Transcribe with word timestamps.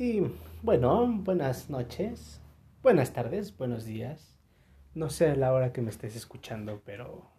Y 0.00 0.22
bueno, 0.62 1.06
buenas 1.24 1.68
noches, 1.68 2.40
buenas 2.82 3.12
tardes, 3.12 3.54
buenos 3.58 3.84
días. 3.84 4.34
No 4.94 5.10
sé 5.10 5.36
la 5.36 5.52
hora 5.52 5.74
que 5.74 5.82
me 5.82 5.90
estés 5.90 6.16
escuchando, 6.16 6.80
pero 6.86 7.30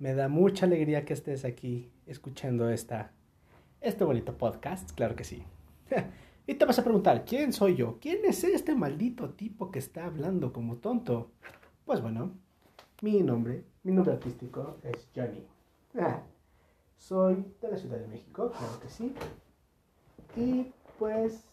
me 0.00 0.12
da 0.12 0.26
mucha 0.26 0.66
alegría 0.66 1.04
que 1.04 1.12
estés 1.12 1.44
aquí 1.44 1.92
escuchando 2.04 2.70
esta, 2.70 3.12
este 3.80 4.02
bonito 4.02 4.36
podcast, 4.36 4.90
claro 4.96 5.14
que 5.14 5.22
sí. 5.22 5.44
y 6.48 6.54
te 6.54 6.64
vas 6.64 6.76
a 6.80 6.82
preguntar, 6.82 7.24
¿quién 7.24 7.52
soy 7.52 7.76
yo? 7.76 7.98
¿Quién 8.00 8.24
es 8.24 8.42
este 8.42 8.74
maldito 8.74 9.30
tipo 9.34 9.70
que 9.70 9.78
está 9.78 10.06
hablando 10.06 10.52
como 10.52 10.78
tonto? 10.78 11.30
Pues 11.84 12.02
bueno, 12.02 12.32
mi 13.00 13.22
nombre, 13.22 13.62
mi 13.84 13.92
nombre 13.92 14.14
artístico 14.14 14.78
es 14.82 15.08
Johnny. 15.14 15.46
soy 16.98 17.44
de 17.62 17.70
la 17.70 17.76
Ciudad 17.76 17.98
de 17.98 18.08
México, 18.08 18.50
claro 18.50 18.80
que 18.80 18.88
sí. 18.88 19.14
Y 20.36 20.72
pues 20.98 21.44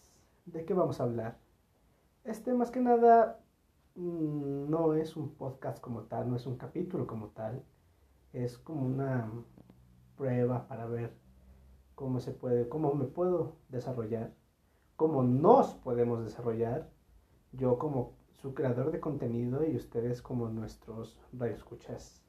¿de 0.46 0.64
qué 0.64 0.74
vamos 0.74 1.00
a 1.00 1.04
hablar? 1.04 1.38
Este 2.24 2.52
más 2.54 2.70
que 2.70 2.80
nada 2.80 3.40
mm, 3.94 4.68
no 4.68 4.94
es 4.94 5.16
un 5.16 5.34
podcast 5.34 5.80
como 5.80 6.02
tal, 6.02 6.28
no 6.28 6.36
es 6.36 6.46
un 6.46 6.56
capítulo 6.56 7.06
como 7.06 7.28
tal, 7.28 7.64
es 8.32 8.58
como 8.58 8.84
una 8.84 9.30
prueba 10.16 10.66
para 10.68 10.86
ver 10.86 11.14
cómo 11.94 12.20
se 12.20 12.32
puede, 12.32 12.68
cómo 12.68 12.94
me 12.94 13.06
puedo 13.06 13.56
desarrollar, 13.68 14.34
cómo 14.96 15.22
nos 15.22 15.74
podemos 15.74 16.24
desarrollar, 16.24 16.90
yo 17.52 17.78
como 17.78 18.12
su 18.36 18.54
creador 18.54 18.90
de 18.90 19.00
contenido 19.00 19.64
y 19.64 19.76
ustedes 19.76 20.20
como 20.20 20.48
nuestros 20.48 21.18
radioescuchas. 21.32 22.22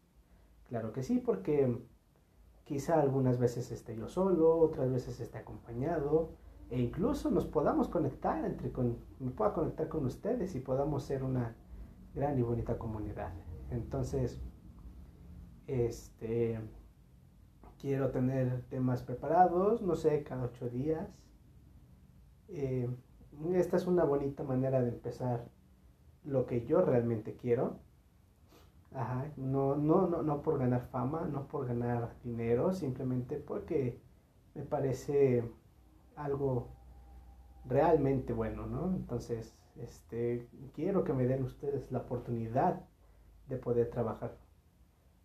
Claro 0.70 0.94
que 0.94 1.04
sí, 1.04 1.20
porque 1.20 1.78
quizá 2.64 3.02
algunas 3.02 3.38
veces 3.40 3.72
esté 3.72 3.96
yo 3.96 4.08
solo, 4.08 4.58
otras 4.58 4.92
veces 4.92 5.20
esté 5.20 5.38
acompañado, 5.38 6.32
e 6.70 6.82
incluso 6.82 7.30
nos 7.30 7.46
podamos 7.46 7.88
conectar 7.88 8.44
entre 8.46 8.72
con, 8.72 8.98
me 9.20 9.32
pueda 9.32 9.54
conectar 9.54 9.88
con 9.88 10.06
ustedes 10.06 10.56
y 10.56 10.60
podamos 10.60 11.04
ser 11.04 11.24
una 11.24 11.56
gran 12.14 12.38
y 12.40 12.42
bonita 12.42 12.78
comunidad. 12.78 13.34
Entonces, 13.70 14.42
este 15.68 16.60
quiero 17.80 18.10
tener 18.10 18.64
temas 18.70 19.04
preparados, 19.04 19.82
no 19.82 19.96
sé, 19.96 20.24
cada 20.24 20.46
ocho 20.46 20.70
días. 20.70 21.08
Eh, 22.48 22.90
esta 23.54 23.78
es 23.78 23.86
una 23.86 24.06
bonita 24.06 24.44
manera 24.44 24.82
de 24.82 24.90
empezar 24.90 25.48
lo 26.24 26.46
que 26.46 26.66
yo 26.66 26.82
realmente 26.82 27.36
quiero. 27.36 27.80
Ajá, 28.94 29.30
no, 29.36 29.76
no, 29.76 30.08
no, 30.08 30.24
no 30.24 30.42
por 30.42 30.58
ganar 30.58 30.88
fama, 30.88 31.28
no 31.32 31.48
por 31.48 31.68
ganar 31.68 32.16
dinero, 32.24 32.74
simplemente 32.74 33.38
porque 33.38 34.00
me 34.54 34.64
parece 34.64 35.44
algo 36.16 36.70
realmente 37.66 38.34
bueno, 38.34 38.68
¿no? 38.68 38.96
Entonces, 38.96 39.58
este, 39.78 40.48
quiero 40.74 41.04
que 41.04 41.14
me 41.14 41.26
den 41.28 41.44
ustedes 41.44 41.92
la 41.92 42.00
oportunidad 42.00 42.82
de 43.48 43.58
poder 43.58 43.90
trabajar 43.90 44.38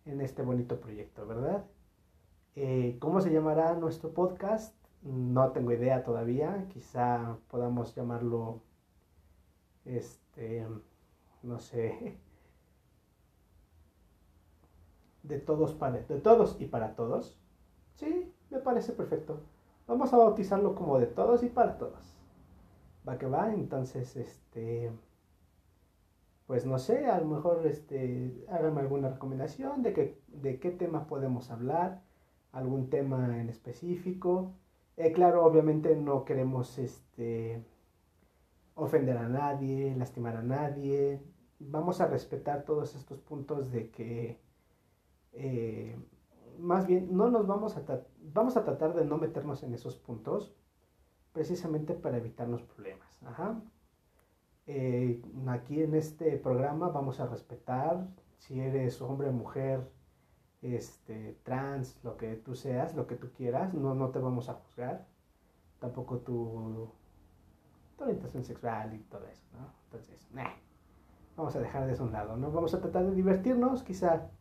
en 0.05 0.21
este 0.21 0.41
bonito 0.41 0.79
proyecto, 0.79 1.25
¿verdad? 1.25 1.65
Eh, 2.55 2.97
¿Cómo 2.99 3.21
se 3.21 3.31
llamará 3.31 3.75
nuestro 3.75 4.13
podcast? 4.13 4.75
No 5.03 5.51
tengo 5.51 5.71
idea 5.71 6.03
todavía. 6.03 6.67
Quizá 6.69 7.37
podamos 7.49 7.95
llamarlo, 7.95 8.61
este, 9.85 10.67
no 11.43 11.59
sé, 11.59 12.19
de 15.23 15.39
todos 15.39 15.73
para, 15.73 15.99
de 16.01 16.19
todos 16.19 16.57
y 16.59 16.65
para 16.65 16.95
todos. 16.95 17.37
Sí, 17.95 18.33
me 18.49 18.59
parece 18.59 18.93
perfecto. 18.93 19.41
Vamos 19.87 20.13
a 20.13 20.17
bautizarlo 20.17 20.75
como 20.75 20.99
de 20.99 21.07
todos 21.07 21.43
y 21.43 21.49
para 21.49 21.77
todos. 21.77 22.17
Va 23.07 23.17
que 23.17 23.25
va, 23.25 23.53
entonces, 23.53 24.15
este, 24.15 24.91
pues 26.47 26.65
no 26.65 26.77
sé, 26.79 27.07
a 27.07 27.19
lo 27.19 27.27
mejor, 27.27 27.65
este, 27.65 28.45
háganme 28.49 28.81
alguna 28.81 29.09
recomendación 29.09 29.81
de, 29.83 29.93
que, 29.93 30.21
de 30.27 30.59
qué 30.59 30.71
tema 30.71 31.07
podemos 31.07 31.49
hablar, 31.51 32.01
algún 32.51 32.89
tema 32.89 33.39
en 33.39 33.49
específico. 33.49 34.53
Eh, 34.97 35.11
claro, 35.13 35.45
obviamente 35.45 35.95
no 35.95 36.25
queremos, 36.25 36.77
este, 36.77 37.63
ofender 38.75 39.17
a 39.17 39.27
nadie, 39.27 39.95
lastimar 39.95 40.35
a 40.37 40.43
nadie. 40.43 41.21
Vamos 41.59 42.01
a 42.01 42.07
respetar 42.07 42.63
todos 42.63 42.95
estos 42.95 43.19
puntos 43.21 43.71
de 43.71 43.89
que 43.91 44.39
eh, 45.33 45.95
más 46.61 46.87
bien 46.87 47.15
no 47.15 47.29
nos 47.29 47.47
vamos 47.47 47.77
a, 47.77 47.83
vamos 48.33 48.57
a 48.57 48.63
tratar 48.63 48.93
de 48.93 49.05
no 49.05 49.17
meternos 49.17 49.63
en 49.63 49.73
esos 49.73 49.95
puntos 49.95 50.55
precisamente 51.33 51.93
para 51.93 52.17
evitarnos 52.17 52.63
problemas. 52.63 53.07
Eh, 54.67 55.21
aquí 55.47 55.81
en 55.81 55.95
este 55.95 56.37
programa 56.37 56.89
vamos 56.89 57.19
a 57.19 57.25
respetar 57.25 58.07
si 58.37 58.59
eres 58.59 59.01
hombre, 59.01 59.31
mujer, 59.31 59.91
este, 60.61 61.39
trans, 61.43 61.99
lo 62.03 62.17
que 62.17 62.35
tú 62.35 62.55
seas, 62.55 62.95
lo 62.95 63.07
que 63.07 63.15
tú 63.15 63.31
quieras, 63.33 63.73
no, 63.73 63.95
no 63.95 64.09
te 64.09 64.19
vamos 64.19 64.49
a 64.49 64.53
juzgar, 64.53 65.07
tampoco 65.79 66.19
tu, 66.19 66.91
orientación 67.97 68.43
sexual 68.43 68.93
y 68.95 68.99
todo 68.99 69.27
eso, 69.27 69.45
¿no? 69.53 69.67
Entonces, 69.85 70.27
vamos 71.35 71.55
a 71.55 71.59
dejar 71.59 71.85
de 71.85 71.93
eso 71.93 72.03
a 72.03 72.05
un 72.07 72.11
lado, 72.11 72.37
¿no? 72.37 72.51
Vamos 72.51 72.73
a 72.73 72.81
tratar 72.81 73.05
de 73.05 73.15
divertirnos, 73.15 73.83
quizá 73.83 74.31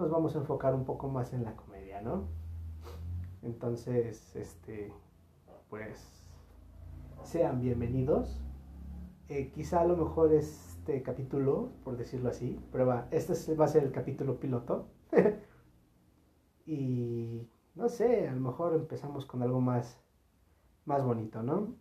nos 0.00 0.10
vamos 0.10 0.34
a 0.34 0.38
enfocar 0.38 0.74
un 0.74 0.84
poco 0.84 1.08
más 1.08 1.32
en 1.34 1.44
la 1.44 1.54
comedia, 1.54 2.00
¿no? 2.00 2.24
Entonces, 3.42 4.34
este, 4.34 4.92
pues, 5.68 6.26
sean 7.22 7.60
bienvenidos. 7.60 8.40
Eh, 9.28 9.50
quizá 9.52 9.82
a 9.82 9.84
lo 9.84 9.96
mejor 9.96 10.32
este 10.32 11.02
capítulo, 11.02 11.72
por 11.84 11.98
decirlo 11.98 12.30
así, 12.30 12.58
prueba, 12.72 13.08
este 13.10 13.54
va 13.54 13.66
a 13.66 13.68
ser 13.68 13.84
el 13.84 13.92
capítulo 13.92 14.40
piloto. 14.40 14.88
y 16.66 17.46
no 17.74 17.88
sé, 17.90 18.26
a 18.26 18.32
lo 18.32 18.40
mejor 18.40 18.74
empezamos 18.74 19.26
con 19.26 19.42
algo 19.42 19.60
más, 19.60 20.00
más 20.86 21.04
bonito, 21.04 21.42
¿no? 21.42 21.74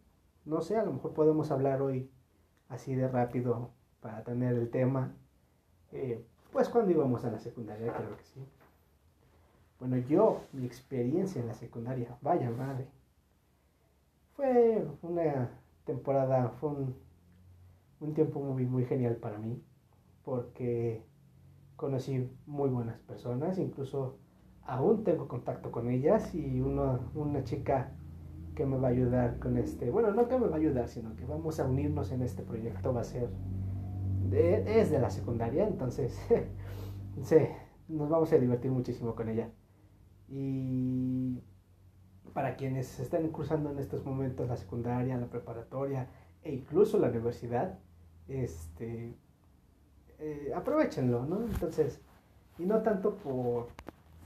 No 0.44 0.62
sé, 0.62 0.76
a 0.76 0.84
lo 0.84 0.92
mejor 0.92 1.14
podemos 1.14 1.52
hablar 1.52 1.82
hoy 1.82 2.12
así 2.68 2.96
de 2.96 3.08
rápido 3.08 3.72
para 4.02 4.24
tener 4.26 4.56
el 4.56 4.70
tema. 4.70 5.16
Eh, 5.94 6.26
pues 6.52 6.70
cuando 6.70 6.92
íbamos 6.92 7.24
a 7.26 7.32
la 7.32 7.40
secundaria, 7.40 7.94
creo 7.94 8.18
que 8.18 8.24
sí. 8.24 8.46
Bueno, 9.80 9.98
yo, 9.98 10.42
mi 10.52 10.66
experiencia 10.66 11.40
en 11.40 11.48
la 11.48 11.54
secundaria, 11.54 12.18
vaya 12.22 12.50
madre. 12.52 12.88
Fue 14.36 14.86
una 15.02 15.50
temporada, 15.86 16.50
fue 16.60 16.70
un, 18.00 18.14
tiempo 18.14 18.40
muy, 18.40 18.66
muy 18.66 18.86
genial 18.86 19.16
para 19.18 19.38
mí, 19.38 19.62
porque 20.24 21.04
conocí 21.76 22.30
muy 22.46 22.70
buenas 22.70 23.00
personas, 23.00 23.58
incluso 23.58 24.18
aún 24.64 25.04
tengo 25.04 25.28
contacto 25.28 25.72
con 25.72 25.90
ellas 25.90 26.34
y 26.36 26.62
una, 26.62 27.00
una 27.16 27.44
chica 27.44 27.92
que 28.56 28.66
me 28.66 28.78
va 28.78 28.90
a 28.90 28.92
ayudar 28.92 29.40
con 29.40 29.58
este, 29.58 29.90
bueno, 29.90 30.12
no 30.12 30.28
que 30.28 30.38
me 30.38 30.48
va 30.48 30.56
a 30.56 30.60
ayudar, 30.60 30.88
sino 30.90 31.16
que 31.16 31.26
vamos 31.26 31.60
a 31.60 31.66
unirnos 31.66 32.12
en 32.12 32.22
este 32.22 32.44
proyecto, 32.44 32.94
va 32.94 33.02
a 33.02 33.06
ser 33.06 33.30
es 34.34 34.92
de 34.92 35.00
la 35.00 35.10
secundaria, 35.10 35.68
entonces 35.68 36.20
sí, 37.24 37.38
nos 37.88 38.10
vamos 38.10 38.32
a 38.32 38.38
divertir 38.38 38.72
muchísimo 38.72 39.16
con 39.16 39.30
ella. 39.30 39.50
Y 40.28 41.42
para 42.34 42.56
quienes 42.56 43.00
están 43.00 43.28
cursando 43.30 43.72
en 43.72 43.80
estos 43.80 44.06
momentos 44.06 44.48
la 44.48 44.56
secundaria, 44.56 45.18
la 45.18 45.28
preparatoria 45.28 46.08
e 46.44 46.54
incluso 46.54 47.00
la 47.00 47.10
universidad, 47.10 47.80
este, 48.28 49.18
eh, 50.20 50.52
aprovechenlo, 50.56 51.26
¿no? 51.26 51.42
Entonces, 51.42 52.02
y 52.58 52.66
no 52.66 52.82
tanto 52.82 53.16
por, 53.16 53.68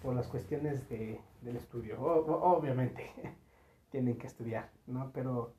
por 0.01 0.15
las 0.15 0.27
cuestiones 0.27 0.87
de, 0.89 1.19
del 1.41 1.55
estudio, 1.55 2.01
obviamente 2.01 3.11
tienen 3.89 4.17
que 4.17 4.27
estudiar, 4.27 4.69
¿no? 4.87 5.11
Pero 5.13 5.53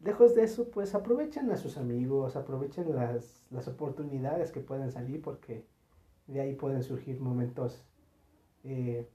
lejos 0.00 0.34
de 0.34 0.44
eso, 0.44 0.70
pues 0.70 0.94
aprovechen 0.94 1.50
a 1.50 1.56
sus 1.56 1.76
amigos, 1.76 2.36
aprovechen 2.36 2.94
las, 2.94 3.46
las 3.50 3.68
oportunidades 3.68 4.52
que 4.52 4.60
pueden 4.60 4.90
salir 4.90 5.22
porque 5.22 5.66
de 6.26 6.40
ahí 6.40 6.54
pueden 6.54 6.82
surgir 6.82 7.20
momentos 7.20 7.84
eh, 8.64 9.08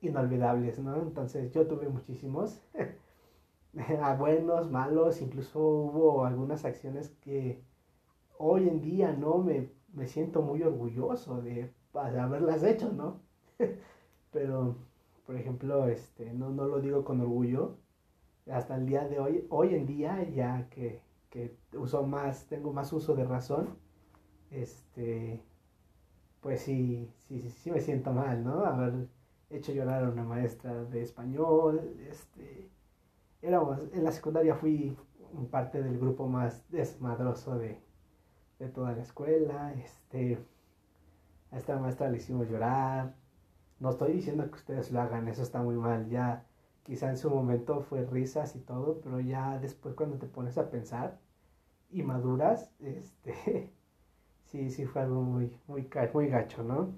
inolvidables, 0.00 0.78
¿no? 0.78 0.96
Entonces 1.02 1.52
yo 1.52 1.66
tuve 1.66 1.88
muchísimos, 1.88 2.60
a 4.00 4.14
buenos, 4.16 4.70
malos, 4.70 5.20
incluso 5.20 5.60
hubo 5.60 6.24
algunas 6.24 6.64
acciones 6.64 7.10
que 7.20 7.62
hoy 8.38 8.68
en 8.68 8.80
día, 8.80 9.12
¿no? 9.12 9.38
Me, 9.38 9.70
me 9.92 10.06
siento 10.06 10.42
muy 10.42 10.62
orgulloso 10.62 11.40
de, 11.42 11.72
haberlas 11.94 12.62
hecho, 12.62 12.92
¿no? 12.92 13.20
Pero, 14.32 14.76
por 15.26 15.36
ejemplo, 15.36 15.88
este, 15.88 16.32
no, 16.32 16.50
no 16.50 16.66
lo 16.66 16.80
digo 16.80 17.04
con 17.04 17.20
orgullo, 17.20 17.76
hasta 18.50 18.76
el 18.76 18.86
día 18.86 19.06
de 19.08 19.18
hoy, 19.18 19.46
hoy 19.50 19.74
en 19.74 19.86
día, 19.86 20.22
ya 20.30 20.68
que, 20.70 21.00
que 21.30 21.56
uso 21.74 22.06
más, 22.06 22.46
tengo 22.46 22.72
más 22.72 22.92
uso 22.92 23.14
de 23.14 23.24
razón, 23.24 23.78
este, 24.50 25.42
pues 26.40 26.62
sí, 26.62 27.12
sí, 27.28 27.50
sí, 27.50 27.70
me 27.70 27.80
siento 27.80 28.12
mal, 28.12 28.44
¿no? 28.44 28.64
Haber 28.64 29.08
hecho 29.50 29.72
llorar 29.72 30.04
a 30.04 30.10
una 30.10 30.24
maestra 30.24 30.84
de 30.84 31.02
español, 31.02 31.96
este, 32.08 32.70
en 33.42 34.04
la 34.04 34.12
secundaria 34.12 34.54
fui 34.54 34.96
parte 35.50 35.82
del 35.82 35.98
grupo 35.98 36.26
más 36.28 36.68
desmadroso 36.70 37.58
de, 37.58 37.80
de 38.58 38.68
toda 38.68 38.92
la 38.92 39.02
escuela. 39.02 39.74
Este, 39.74 40.38
a 41.50 41.58
esta 41.58 41.78
maestra 41.78 42.08
le 42.08 42.16
hicimos 42.16 42.48
llorar. 42.48 43.14
No 43.78 43.90
estoy 43.90 44.12
diciendo 44.14 44.48
que 44.50 44.56
ustedes 44.56 44.90
lo 44.90 45.00
hagan, 45.00 45.28
eso 45.28 45.42
está 45.42 45.62
muy 45.62 45.76
mal. 45.76 46.08
Ya 46.08 46.44
quizá 46.86 47.10
en 47.10 47.16
su 47.18 47.28
momento 47.30 47.80
fue 47.82 48.04
risas 48.06 48.54
y 48.54 48.60
todo, 48.60 49.00
pero 49.02 49.20
ya 49.20 49.58
después 49.58 49.94
cuando 49.96 50.18
te 50.18 50.26
pones 50.28 50.56
a 50.56 50.70
pensar 50.70 51.18
y 51.90 52.02
maduras, 52.04 52.70
este, 52.80 53.72
sí, 54.44 54.70
sí 54.70 54.86
fue 54.86 55.02
algo 55.02 55.22
muy, 55.22 55.58
muy, 55.66 55.88
muy 56.14 56.28
gacho, 56.28 56.62
¿no? 56.62 56.94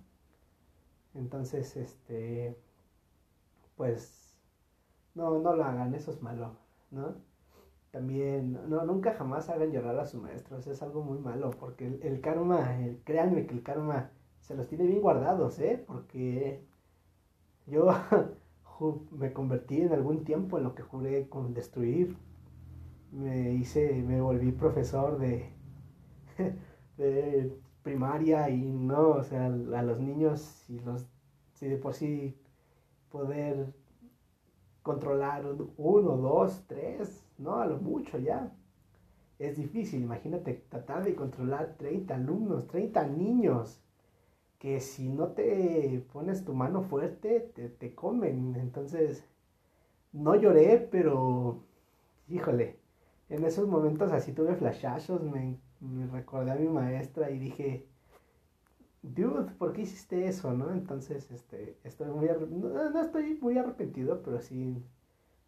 Entonces, 1.14 1.76
este, 1.76 2.56
pues, 3.76 4.36
no, 5.14 5.38
no 5.38 5.54
lo 5.56 5.64
hagan, 5.64 5.94
eso 5.94 6.10
es 6.10 6.22
malo, 6.22 6.52
¿no? 6.90 7.14
También, 7.90 8.52
no, 8.68 8.84
nunca 8.84 9.14
jamás 9.14 9.48
hagan 9.48 9.72
llorar 9.72 9.98
a 9.98 10.06
sus 10.06 10.20
maestros, 10.20 10.66
es 10.66 10.82
algo 10.82 11.02
muy 11.02 11.18
malo, 11.18 11.50
porque 11.58 11.86
el, 11.86 12.02
el 12.02 12.20
karma, 12.20 12.76
créanme 13.04 13.46
que 13.46 13.54
el 13.54 13.62
karma 13.62 14.10
se 14.40 14.54
los 14.54 14.68
tiene 14.68 14.84
bien 14.86 15.00
guardados, 15.00 15.58
¿eh? 15.60 15.82
Porque 15.86 16.62
yo 17.66 17.88
me 19.10 19.32
convertí 19.32 19.80
en 19.80 19.92
algún 19.92 20.24
tiempo 20.24 20.58
en 20.58 20.64
lo 20.64 20.74
que 20.74 20.82
juré 20.82 21.28
con 21.28 21.54
destruir. 21.54 22.16
Me 23.12 23.52
hice, 23.54 24.02
me 24.02 24.20
volví 24.20 24.52
profesor 24.52 25.18
de, 25.18 25.50
de 26.96 27.58
primaria 27.82 28.50
y 28.50 28.60
no, 28.60 29.10
o 29.10 29.22
sea, 29.22 29.46
a 29.46 29.82
los 29.82 29.98
niños, 29.98 30.64
y 30.68 30.78
los, 30.80 31.06
si 31.54 31.66
de 31.68 31.76
por 31.76 31.94
sí 31.94 32.38
poder 33.10 33.72
controlar 34.82 35.44
uno, 35.76 36.16
dos, 36.16 36.64
tres, 36.66 37.24
no, 37.38 37.60
a 37.60 37.66
lo 37.66 37.78
mucho 37.78 38.18
ya. 38.18 38.52
Es 39.38 39.56
difícil, 39.56 40.02
imagínate 40.02 40.64
tratar 40.68 41.04
de 41.04 41.14
controlar 41.14 41.76
30 41.78 42.14
alumnos, 42.14 42.66
30 42.66 43.06
niños 43.08 43.80
que 44.58 44.80
si 44.80 45.08
no 45.08 45.28
te 45.28 46.04
pones 46.12 46.44
tu 46.44 46.54
mano 46.54 46.82
fuerte, 46.82 47.40
te, 47.54 47.68
te 47.68 47.94
comen. 47.94 48.56
Entonces, 48.56 49.24
no 50.12 50.34
lloré, 50.36 50.78
pero, 50.90 51.62
híjole, 52.28 52.78
en 53.28 53.44
esos 53.44 53.68
momentos 53.68 54.12
así 54.12 54.32
tuve 54.32 54.56
flashazos, 54.56 55.22
me, 55.22 55.58
me 55.80 56.06
recordé 56.06 56.52
a 56.52 56.56
mi 56.56 56.68
maestra 56.68 57.30
y 57.30 57.38
dije, 57.38 57.86
dude, 59.02 59.52
¿por 59.52 59.72
qué 59.72 59.82
hiciste 59.82 60.26
eso, 60.26 60.52
no? 60.52 60.72
Entonces, 60.72 61.30
este, 61.30 61.78
estoy 61.84 62.08
muy, 62.10 62.28
no, 62.28 62.90
no, 62.90 63.00
estoy 63.00 63.38
muy 63.40 63.58
arrepentido, 63.58 64.22
pero 64.22 64.40
sí, 64.40 64.82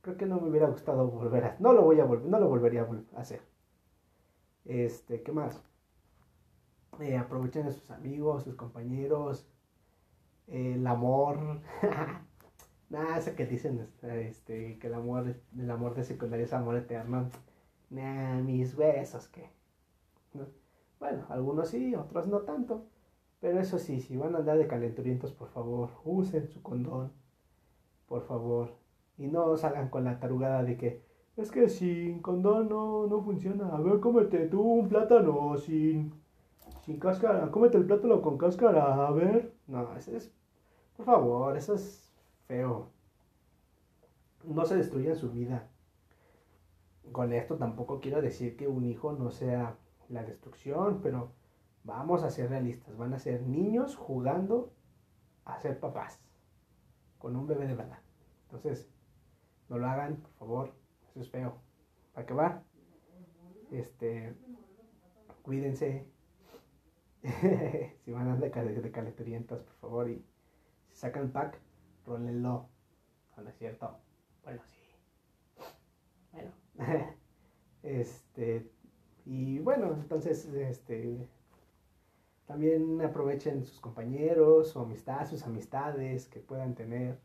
creo 0.02 0.16
que 0.16 0.26
no 0.26 0.40
me 0.40 0.48
hubiera 0.50 0.68
gustado 0.68 1.08
volver 1.08 1.44
a, 1.44 1.56
no 1.58 1.72
lo 1.72 1.82
voy 1.82 2.00
a 2.00 2.04
volver, 2.04 2.26
no 2.26 2.38
lo 2.38 2.48
volvería 2.48 2.86
a 3.16 3.20
hacer. 3.20 3.40
Este, 4.64 5.22
¿qué 5.22 5.32
más? 5.32 5.62
Eh, 7.00 7.16
aprovechen 7.16 7.66
a 7.66 7.72
sus 7.72 7.90
amigos, 7.90 8.44
sus 8.44 8.56
compañeros, 8.56 9.46
el 10.46 10.86
amor. 10.86 11.60
Nada, 12.90 13.18
eso 13.18 13.34
que 13.34 13.46
dicen 13.46 13.88
este, 14.02 14.78
que 14.78 14.86
el 14.86 14.94
amor, 14.94 15.34
el 15.56 15.70
amor 15.70 15.94
de 15.94 16.04
secundaria 16.04 16.44
es 16.44 16.52
amor 16.52 16.76
eterno. 16.76 17.30
Nah, 17.88 18.40
mis 18.42 18.76
besos, 18.76 19.28
que. 19.28 19.48
Bueno, 20.98 21.24
algunos 21.30 21.68
sí, 21.68 21.94
otros 21.94 22.26
no 22.28 22.40
tanto. 22.40 22.84
Pero 23.40 23.58
eso 23.58 23.78
sí, 23.78 24.00
si 24.00 24.16
van 24.16 24.34
a 24.34 24.38
andar 24.38 24.58
de 24.58 24.66
calenturientos, 24.66 25.32
por 25.32 25.48
favor, 25.48 25.90
usen 26.04 26.48
su 26.48 26.62
condón. 26.62 27.12
Por 28.06 28.22
favor. 28.26 28.76
Y 29.16 29.28
no 29.28 29.56
salgan 29.56 29.88
con 29.88 30.04
la 30.04 30.20
tarugada 30.20 30.62
de 30.62 30.76
que 30.76 31.02
es 31.36 31.50
que 31.50 31.68
sin 31.70 32.20
condón 32.20 32.68
no, 32.68 33.06
no 33.06 33.22
funciona. 33.22 33.68
A 33.74 33.80
ver, 33.80 34.00
cómete 34.00 34.46
tú 34.48 34.60
un 34.60 34.88
plátano 34.88 35.56
sin 35.56 36.19
sin 36.82 36.98
cáscara, 36.98 37.50
cómete 37.50 37.78
el 37.78 37.86
plátano 37.86 38.22
con 38.22 38.38
cáscara, 38.38 39.06
a 39.06 39.10
ver. 39.10 39.54
No, 39.66 39.96
ese 39.96 40.16
es, 40.16 40.32
por 40.96 41.06
favor, 41.06 41.56
eso 41.56 41.74
es 41.74 42.12
feo. 42.46 42.90
No 44.44 44.64
se 44.64 44.76
destruyan 44.76 45.16
su 45.16 45.30
vida. 45.30 45.68
Con 47.12 47.32
esto 47.32 47.56
tampoco 47.56 48.00
quiero 48.00 48.22
decir 48.22 48.56
que 48.56 48.68
un 48.68 48.84
hijo 48.84 49.12
no 49.12 49.30
sea 49.30 49.76
la 50.08 50.22
destrucción, 50.22 51.00
pero 51.02 51.32
vamos 51.84 52.22
a 52.22 52.30
ser 52.30 52.50
realistas. 52.50 52.96
Van 52.96 53.12
a 53.14 53.18
ser 53.18 53.42
niños 53.42 53.96
jugando 53.96 54.72
a 55.44 55.58
ser 55.58 55.78
papás 55.80 56.20
con 57.18 57.36
un 57.36 57.46
bebé 57.46 57.66
de 57.66 57.74
verdad. 57.74 57.98
Entonces, 58.44 58.88
no 59.68 59.78
lo 59.78 59.86
hagan, 59.86 60.16
por 60.16 60.32
favor. 60.32 60.74
Eso 61.10 61.20
es 61.20 61.30
feo. 61.30 61.54
¿Para 62.14 62.26
qué 62.26 62.34
va? 62.34 62.62
Este, 63.70 64.34
cuídense, 65.42 66.06
si 68.04 68.12
van 68.12 68.28
a 68.28 68.32
andar 68.32 68.50
de, 68.50 68.80
de 68.80 69.40
por 69.40 69.64
favor, 69.80 70.08
y 70.10 70.24
si 70.88 70.96
sacan 70.96 71.30
pack, 71.30 71.60
rólenlo. 72.06 72.68
No, 73.36 73.48
es 73.48 73.56
cierto. 73.56 73.96
Bueno, 74.42 74.62
sí. 74.64 74.78
Bueno. 76.32 76.50
este. 77.82 78.70
Y 79.26 79.58
bueno, 79.58 79.94
entonces, 79.94 80.46
este. 80.46 81.28
También 82.46 83.00
aprovechen 83.00 83.64
sus 83.64 83.80
compañeros, 83.80 84.70
su 84.70 84.80
amistad, 84.80 85.26
sus 85.26 85.44
amistades 85.44 86.26
que 86.26 86.40
puedan 86.40 86.74
tener. 86.74 87.20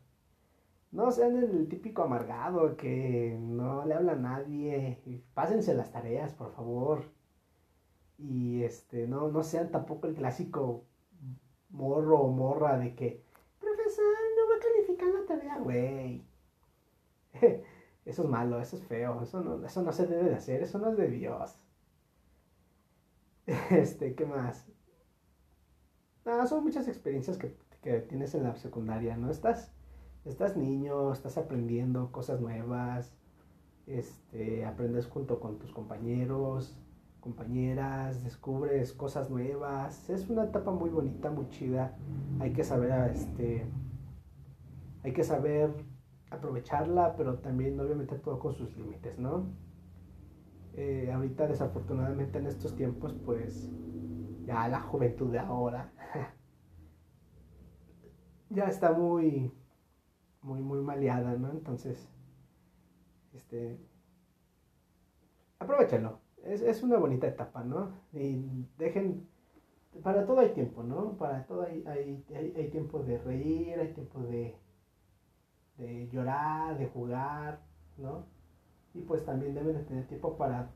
No 0.92 1.10
sean 1.10 1.36
el 1.36 1.68
típico 1.68 2.02
amargado 2.02 2.76
que 2.76 3.36
no 3.40 3.84
le 3.84 3.94
habla 3.94 4.12
a 4.12 4.16
nadie. 4.16 5.00
Pásense 5.34 5.74
las 5.74 5.90
tareas, 5.90 6.32
por 6.34 6.52
favor 6.52 7.15
y 8.18 8.62
este, 8.62 9.06
no, 9.06 9.28
no 9.28 9.42
sean 9.42 9.70
tampoco 9.70 10.06
el 10.06 10.14
clásico 10.14 10.84
morro 11.70 12.20
o 12.20 12.30
morra 12.30 12.78
de 12.78 12.94
que, 12.94 13.22
profesor, 13.60 14.04
no 14.36 14.48
va 14.50 14.56
a 14.56 14.60
calificar 14.60 15.08
la 15.08 15.26
tarea, 15.26 15.58
güey. 15.58 16.24
Eso 18.06 18.22
es 18.22 18.28
malo, 18.28 18.60
eso 18.60 18.76
es 18.76 18.84
feo, 18.84 19.20
eso 19.20 19.42
no, 19.42 19.66
eso 19.66 19.82
no 19.82 19.90
se 19.90 20.06
debe 20.06 20.30
de 20.30 20.36
hacer, 20.36 20.62
eso 20.62 20.78
no 20.78 20.90
es 20.90 20.96
de 20.96 21.08
Dios. 21.08 21.58
Este, 23.70 24.14
¿qué 24.14 24.24
más? 24.24 24.64
Ah, 26.24 26.46
son 26.46 26.62
muchas 26.62 26.86
experiencias 26.86 27.36
que, 27.36 27.56
que, 27.82 27.98
tienes 28.00 28.34
en 28.36 28.44
la 28.44 28.54
secundaria, 28.54 29.16
¿no? 29.16 29.28
Estás, 29.28 29.72
estás 30.24 30.56
niño, 30.56 31.12
estás 31.12 31.36
aprendiendo 31.36 32.12
cosas 32.12 32.40
nuevas, 32.40 33.12
este, 33.86 34.64
aprendes 34.64 35.06
junto 35.06 35.40
con 35.40 35.58
tus 35.58 35.72
compañeros, 35.72 36.78
compañeras, 37.26 38.22
descubres 38.22 38.92
cosas 38.92 39.30
nuevas. 39.30 40.08
Es 40.08 40.30
una 40.30 40.44
etapa 40.44 40.70
muy 40.70 40.90
bonita, 40.90 41.28
muy 41.28 41.48
chida. 41.48 41.96
Hay 42.38 42.52
que 42.52 42.62
saber, 42.62 43.10
este, 43.10 43.66
hay 45.02 45.12
que 45.12 45.24
saber 45.24 45.74
aprovecharla, 46.30 47.16
pero 47.16 47.38
también 47.38 47.80
obviamente 47.80 48.14
todo 48.16 48.38
con 48.38 48.54
sus 48.54 48.76
límites, 48.76 49.18
¿no? 49.18 49.44
Eh, 50.74 51.10
ahorita 51.12 51.48
desafortunadamente 51.48 52.38
en 52.38 52.46
estos 52.46 52.76
tiempos, 52.76 53.12
pues 53.24 53.72
ya 54.44 54.68
la 54.68 54.80
juventud 54.80 55.32
de 55.32 55.40
ahora 55.40 55.92
ya 58.50 58.66
está 58.66 58.92
muy, 58.92 59.52
muy, 60.42 60.60
muy 60.60 60.80
maleada, 60.80 61.36
¿no? 61.36 61.50
Entonces, 61.50 62.08
este, 63.32 63.80
aprovechenlo 65.58 66.25
es, 66.48 66.62
es 66.62 66.82
una 66.82 66.98
bonita 66.98 67.26
etapa, 67.26 67.64
¿no? 67.64 67.92
Y 68.12 68.66
dejen, 68.78 69.26
para 70.02 70.26
todo 70.26 70.40
hay 70.40 70.50
tiempo, 70.50 70.82
¿no? 70.82 71.16
Para 71.16 71.46
todo 71.46 71.62
hay, 71.62 71.84
hay, 71.86 72.24
hay, 72.56 72.68
tiempo 72.70 73.00
de 73.00 73.18
reír, 73.18 73.78
hay 73.78 73.92
tiempo 73.92 74.20
de, 74.20 74.56
de 75.78 76.08
llorar, 76.08 76.78
de 76.78 76.86
jugar, 76.86 77.60
¿no? 77.96 78.26
Y 78.94 79.02
pues 79.02 79.24
también 79.24 79.54
deben 79.54 79.76
de 79.76 79.84
tener 79.84 80.06
tiempo 80.06 80.36
para, 80.36 80.70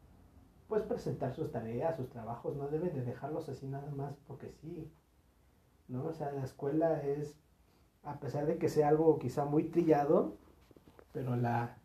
pues, 0.68 0.82
presentar 0.82 1.34
sus 1.34 1.50
tareas, 1.50 1.96
sus 1.96 2.10
trabajos, 2.10 2.56
no 2.56 2.68
deben 2.68 2.94
de 2.94 3.02
dejarlos 3.02 3.48
así 3.48 3.66
nada 3.66 3.90
más 3.90 4.14
porque 4.26 4.50
sí, 4.60 4.90
¿no? 5.88 6.04
O 6.06 6.12
sea, 6.12 6.32
la 6.32 6.44
escuela 6.44 7.02
es, 7.02 7.38
a 8.02 8.20
pesar 8.20 8.46
de 8.46 8.58
que 8.58 8.68
sea 8.68 8.88
algo 8.88 9.18
quizá 9.18 9.44
muy 9.44 9.64
trillado, 9.64 10.36
pero 11.12 11.36
la, 11.36 11.79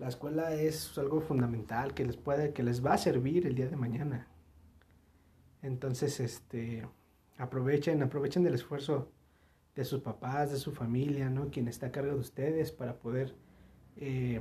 la 0.00 0.08
escuela 0.08 0.54
es 0.54 0.96
algo 0.96 1.20
fundamental 1.20 1.92
que 1.92 2.06
les 2.06 2.16
puede, 2.16 2.54
que 2.54 2.62
les 2.62 2.84
va 2.84 2.94
a 2.94 2.98
servir 2.98 3.46
el 3.46 3.54
día 3.54 3.68
de 3.68 3.76
mañana. 3.76 4.28
Entonces, 5.60 6.20
este, 6.20 6.88
aprovechen, 7.36 8.02
aprovechen 8.02 8.42
del 8.42 8.54
esfuerzo 8.54 9.12
de 9.74 9.84
sus 9.84 10.00
papás, 10.00 10.52
de 10.52 10.56
su 10.56 10.72
familia, 10.72 11.28
¿no? 11.28 11.50
Quien 11.50 11.68
está 11.68 11.88
a 11.88 11.92
cargo 11.92 12.14
de 12.14 12.18
ustedes 12.18 12.72
para 12.72 12.98
poder 12.98 13.34
eh, 13.96 14.40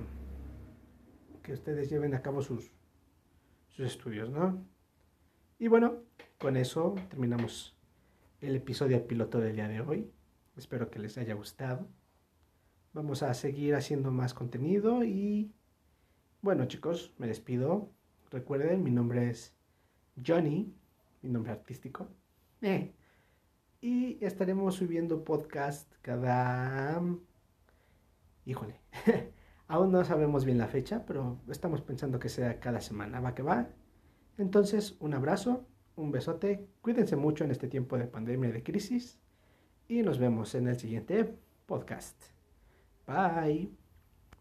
que 1.44 1.52
ustedes 1.52 1.90
lleven 1.90 2.14
a 2.14 2.22
cabo 2.22 2.42
sus, 2.42 2.72
sus 3.68 3.86
estudios, 3.86 4.30
¿no? 4.30 4.66
Y 5.58 5.68
bueno, 5.68 6.04
con 6.38 6.56
eso 6.56 6.96
terminamos 7.10 7.76
el 8.40 8.56
episodio 8.56 9.06
piloto 9.06 9.42
del 9.42 9.58
día 9.58 9.68
de 9.68 9.82
hoy. 9.82 10.10
Espero 10.56 10.90
que 10.90 11.00
les 11.00 11.18
haya 11.18 11.34
gustado. 11.34 11.86
Vamos 13.00 13.24
a 13.24 13.34
seguir 13.34 13.76
haciendo 13.76 14.12
más 14.12 14.34
contenido 14.34 15.06
y 15.06 15.54
Bueno 16.42 16.66
chicos, 16.66 17.14
me 17.18 17.28
despido. 17.28 17.94
Recuerden, 18.30 18.84
mi 18.84 18.92
nombre 18.92 19.30
es 19.30 19.56
Johnny, 20.22 20.76
mi 21.22 21.30
nombre 21.30 21.54
artístico. 21.54 22.10
Eh. 22.62 22.94
Y 23.80 24.18
estaremos 24.20 24.76
subiendo 24.76 25.24
podcast 25.24 25.90
cada... 26.02 27.02
Híjole, 28.44 28.82
aún 29.70 29.94
no 29.94 30.04
sabemos 30.04 30.44
bien 30.44 30.58
la 30.58 30.68
fecha, 30.68 31.06
pero 31.06 31.40
estamos 31.48 31.82
pensando 31.82 32.20
que 32.20 32.28
sea 32.28 32.60
cada 32.60 32.82
semana. 32.82 33.22
Va 33.22 33.34
que 33.34 33.44
va. 33.44 33.70
Entonces, 34.38 34.98
un 35.00 35.14
abrazo, 35.14 35.66
un 35.96 36.12
besote. 36.12 36.68
Cuídense 36.82 37.16
mucho 37.16 37.46
en 37.46 37.52
este 37.52 37.70
tiempo 37.70 37.98
de 37.98 38.08
pandemia 38.08 38.50
y 38.50 38.52
de 38.52 38.64
crisis. 38.64 39.22
Y 39.88 40.02
nos 40.02 40.20
vemos 40.20 40.54
en 40.54 40.68
el 40.68 40.78
siguiente 40.78 41.34
podcast. 41.66 42.39
Bye. 43.10 43.70